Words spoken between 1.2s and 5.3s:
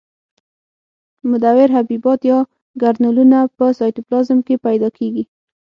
مدور حبیبات یا ګرنولونه په سایتوپلازم کې پیدا کیږي.